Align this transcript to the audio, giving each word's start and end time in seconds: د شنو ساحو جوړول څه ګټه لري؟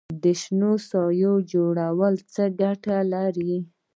د 0.23 0.25
شنو 0.41 0.71
ساحو 0.89 1.33
جوړول 1.51 2.15
څه 2.33 2.43
ګټه 2.61 2.97
لري؟ 3.13 3.55